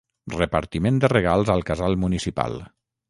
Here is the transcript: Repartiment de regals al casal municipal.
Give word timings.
Repartiment 0.35 0.97
de 1.03 1.11
regals 1.13 1.51
al 1.57 1.63
casal 1.69 1.99
municipal. 2.05 2.59